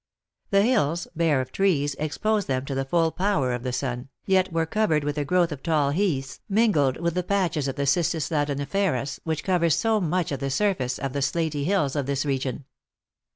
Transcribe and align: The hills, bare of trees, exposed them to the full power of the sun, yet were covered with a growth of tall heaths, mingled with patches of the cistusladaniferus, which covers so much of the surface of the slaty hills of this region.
The 0.49 0.63
hills, 0.63 1.07
bare 1.15 1.41
of 1.41 1.51
trees, 1.51 1.95
exposed 1.99 2.47
them 2.47 2.65
to 2.65 2.73
the 2.73 2.85
full 2.85 3.11
power 3.11 3.53
of 3.53 3.61
the 3.61 3.71
sun, 3.71 4.09
yet 4.25 4.51
were 4.51 4.65
covered 4.65 5.03
with 5.03 5.15
a 5.19 5.23
growth 5.23 5.51
of 5.51 5.61
tall 5.61 5.91
heaths, 5.91 6.39
mingled 6.49 6.97
with 6.99 7.27
patches 7.27 7.67
of 7.67 7.75
the 7.75 7.85
cistusladaniferus, 7.85 9.19
which 9.25 9.43
covers 9.43 9.75
so 9.75 10.01
much 10.01 10.31
of 10.31 10.39
the 10.39 10.49
surface 10.49 10.97
of 10.97 11.13
the 11.13 11.21
slaty 11.21 11.65
hills 11.65 11.95
of 11.95 12.07
this 12.07 12.25
region. 12.25 12.65